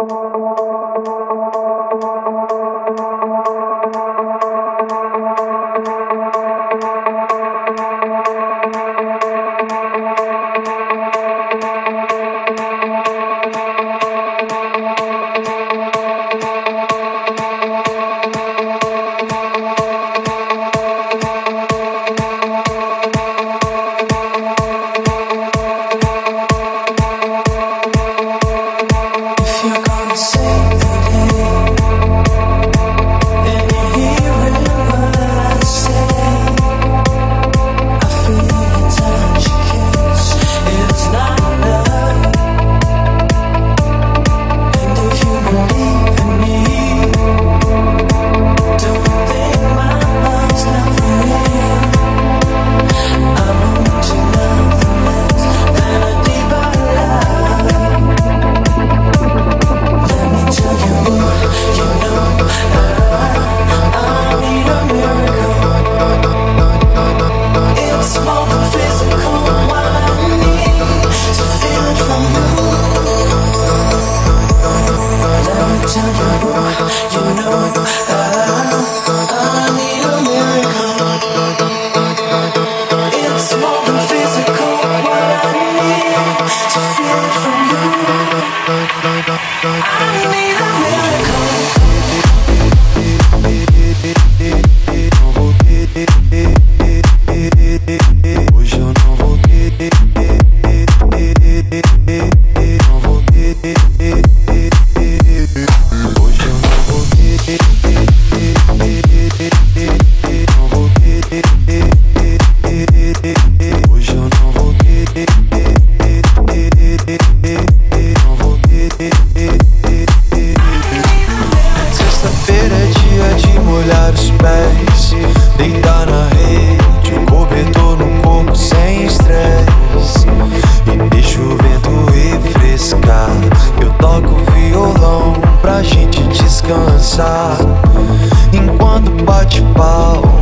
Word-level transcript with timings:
Música 0.00 0.69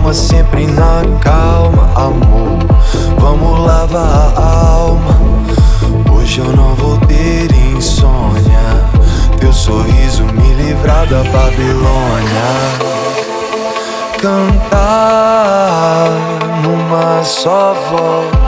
calma, 0.08 0.14
sempre 0.14 0.66
na 0.66 1.02
calma, 1.20 1.90
amor. 1.94 2.58
Vamos 3.18 3.66
lavar 3.66 4.32
a 4.36 4.74
alma. 4.74 5.18
Hoje 6.12 6.40
eu 6.40 6.52
não 6.56 6.74
vou 6.74 6.98
ter 6.98 7.52
insônia. 7.52 8.58
Teu 9.38 9.52
sorriso 9.52 10.24
me 10.24 10.54
livrar 10.54 11.06
da 11.06 11.22
Babilônia. 11.24 12.48
Cantar 14.20 16.10
numa 16.62 17.22
só 17.22 17.74
voz. 17.90 18.38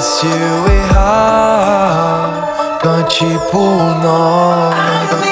Se 0.00 0.26
eu 0.26 0.72
errar, 0.72 2.78
cante 2.80 3.26
por 3.50 3.80
nós. 4.02 5.27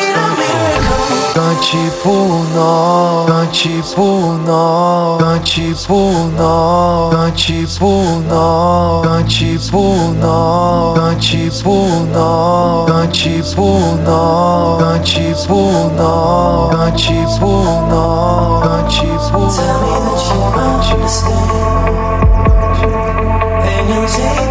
Cante 1.67 1.91
por 2.01 2.47
nós, 2.55 3.27
cante 3.27 3.83
por 3.97 4.39
nós, 4.47 5.19
cante 5.21 5.75
por 5.89 6.31
nós, 6.39 7.11
cante 7.13 7.67
por 7.81 8.23
nós, 8.29 9.03
cante 9.05 9.59
por 9.73 10.15
nós, 10.15 10.97
cante 10.97 11.51
por 11.65 12.07
nós, 12.13 12.87
cante 12.87 13.43
por 13.57 13.81
nós, 14.05 14.79
cante 14.79 15.35
por 15.45 15.91
nós, 15.97 16.71
cante 16.71 17.27
por 17.41 17.65
nós, 17.89 18.63
cante 18.63 19.09
por 19.33 19.41
nós. 19.41 19.57
Tell 19.57 19.75
me 19.83 19.91
that 20.07 20.23
you 20.31 20.39
understand, 20.63 21.51
and 23.67 23.89
you'll 23.91 24.07
take. 24.07 24.46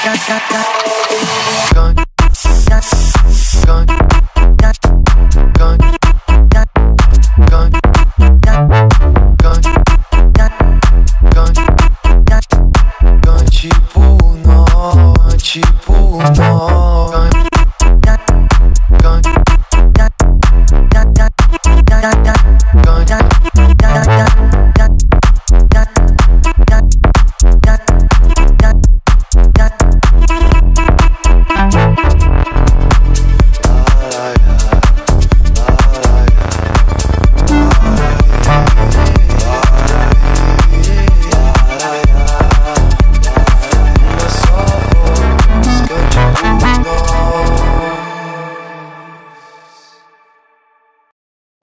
da 0.00 0.12
da 0.28 0.38
da 0.50 0.79